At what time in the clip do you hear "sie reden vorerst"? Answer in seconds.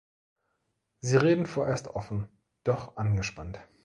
1.01-1.85